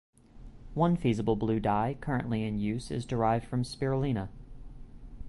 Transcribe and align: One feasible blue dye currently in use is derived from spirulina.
One 0.73 0.95
feasible 0.97 1.35
blue 1.35 1.59
dye 1.59 1.95
currently 2.01 2.43
in 2.43 2.57
use 2.57 2.89
is 2.89 3.05
derived 3.05 3.45
from 3.45 3.61
spirulina. 3.61 4.29